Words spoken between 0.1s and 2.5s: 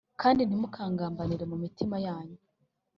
Kandi ntimukagambanirane mu mitima yanyu